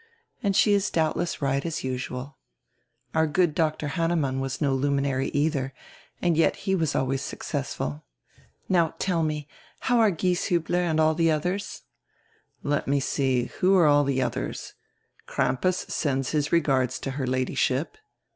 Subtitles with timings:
[0.41, 2.39] And she is doubdess right, as usual.
[3.13, 3.89] Our good Dr.
[3.89, 5.73] Hannemann was no luminary eidier,
[6.23, 8.03] and yet he was always successful.
[8.67, 9.47] Now tell me,
[9.81, 11.83] how are Gieshiibler and all die otiiers?"
[12.63, 14.73] "Let me see, who are all die others?
[15.27, 17.95] Crampas sends his regards to her Ladyship."